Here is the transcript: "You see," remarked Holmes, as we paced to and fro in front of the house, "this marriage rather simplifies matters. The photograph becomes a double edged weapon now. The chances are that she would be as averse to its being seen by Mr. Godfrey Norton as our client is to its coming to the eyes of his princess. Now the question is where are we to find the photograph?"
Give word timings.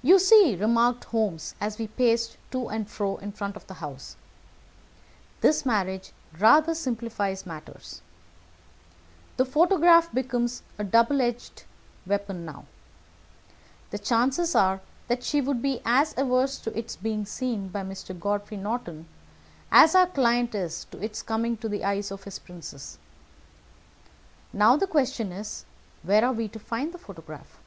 "You 0.00 0.18
see," 0.18 0.56
remarked 0.58 1.04
Holmes, 1.04 1.54
as 1.60 1.78
we 1.78 1.86
paced 1.88 2.36
to 2.50 2.68
and 2.68 2.88
fro 2.88 3.16
in 3.18 3.32
front 3.32 3.56
of 3.56 3.66
the 3.66 3.74
house, 3.74 4.16
"this 5.42 5.64
marriage 5.66 6.12
rather 6.38 6.74
simplifies 6.74 7.44
matters. 7.44 8.00
The 9.38 9.44
photograph 9.46 10.12
becomes 10.14 10.62
a 10.78 10.84
double 10.84 11.20
edged 11.22 11.64
weapon 12.06 12.44
now. 12.46 12.64
The 13.90 13.98
chances 13.98 14.54
are 14.54 14.80
that 15.08 15.22
she 15.24 15.40
would 15.42 15.60
be 15.62 15.80
as 15.84 16.14
averse 16.18 16.58
to 16.60 16.78
its 16.78 16.96
being 16.96 17.24
seen 17.26 17.68
by 17.68 17.82
Mr. 17.82 18.18
Godfrey 18.18 18.56
Norton 18.58 19.06
as 19.70 19.94
our 19.94 20.06
client 20.06 20.54
is 20.54 20.84
to 20.90 20.98
its 21.02 21.22
coming 21.22 21.56
to 21.58 21.68
the 21.68 21.84
eyes 21.84 22.10
of 22.10 22.24
his 22.24 22.38
princess. 22.38 22.98
Now 24.54 24.76
the 24.76 24.86
question 24.86 25.32
is 25.32 25.66
where 26.02 26.24
are 26.24 26.32
we 26.32 26.48
to 26.48 26.58
find 26.58 26.92
the 26.92 26.98
photograph?" 26.98 27.58